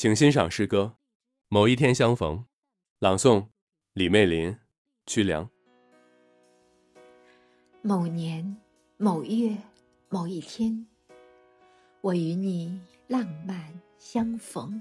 [0.00, 0.94] 请欣赏诗歌
[1.48, 2.38] 《某一天相逢》，
[3.00, 3.48] 朗诵：
[3.92, 4.56] 李媚林、
[5.04, 5.50] 曲梁。
[7.82, 8.56] 某年
[8.96, 9.54] 某月
[10.08, 10.86] 某一天，
[12.00, 14.80] 我与你浪漫相逢，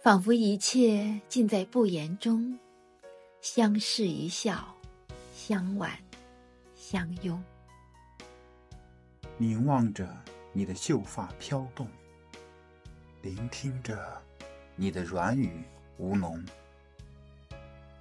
[0.00, 2.56] 仿佛一切尽在不言中，
[3.40, 4.76] 相视一笑，
[5.34, 5.90] 相挽
[6.76, 7.42] 相拥。
[9.36, 10.08] 凝望着
[10.52, 11.88] 你的秀发飘动。
[13.26, 14.22] 聆听着
[14.76, 15.64] 你的软语
[15.96, 16.46] 吴侬，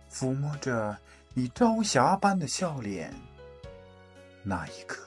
[0.08, 0.96] 抚摸着
[1.34, 3.12] 你朝霞般的笑脸，
[4.44, 5.04] 那一刻，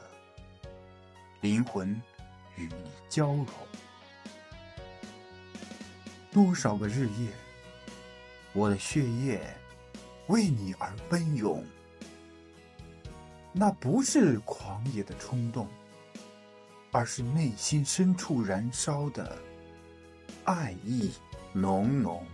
[1.40, 1.94] 灵魂
[2.56, 3.46] 与你交融。
[6.32, 7.30] 多少个日夜，
[8.52, 9.40] 我的血液
[10.26, 11.64] 为你而奔涌。
[13.52, 15.68] 那不是狂野的冲动，
[16.90, 19.38] 而是内心深处燃烧的。
[20.48, 21.10] 爱意
[21.52, 22.24] 浓浓，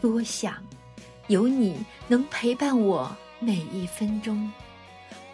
[0.00, 0.64] 多想
[1.28, 4.50] 有你能陪伴我每一分钟，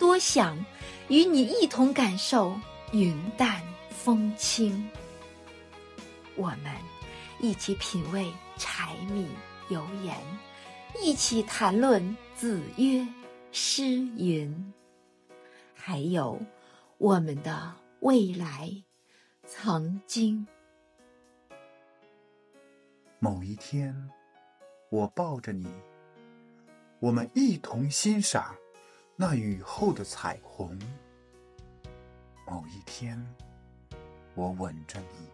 [0.00, 0.58] 多想
[1.06, 2.58] 与你一同感受
[2.90, 4.90] 云淡风轻。
[6.34, 6.74] 我们
[7.38, 9.28] 一起品味柴米
[9.68, 10.16] 油盐，
[11.00, 13.06] 一起谈论子曰
[13.52, 13.84] 诗
[14.16, 14.72] 云，
[15.72, 16.42] 还有
[16.98, 18.68] 我们的未来。
[19.54, 20.46] 曾经，
[23.18, 23.94] 某一天，
[24.88, 25.68] 我抱着你，
[26.98, 28.56] 我们一同欣赏
[29.14, 30.76] 那雨后的彩虹。
[32.46, 33.22] 某一天，
[34.34, 35.30] 我吻着你，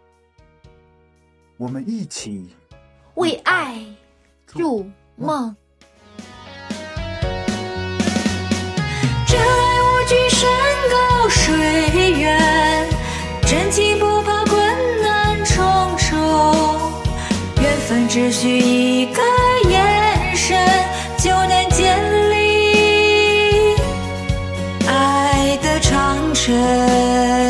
[1.57, 2.57] 我们一起
[3.15, 3.87] 为爱
[4.53, 5.57] 入梦。
[17.89, 19.23] 分只需一个
[19.71, 20.59] 眼神，
[21.17, 21.99] 就能建
[22.31, 23.75] 立
[24.87, 27.48] 爱的长城。